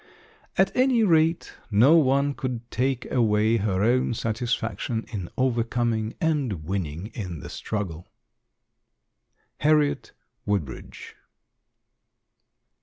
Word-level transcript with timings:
At 0.57 0.75
any 0.75 1.03
rate, 1.03 1.53
no 1.69 1.93
one 1.95 2.33
could 2.33 2.71
take 2.71 3.05
away 3.11 3.57
her 3.57 3.83
own 3.83 4.15
satisfaction 4.15 5.05
in 5.13 5.29
overcoming 5.37 6.15
and 6.19 6.63
winning 6.63 7.11
in 7.13 7.41
the 7.41 7.49
struggle. 7.51 8.07
Harriet 9.59 10.13
Woodbridge. 10.43 11.15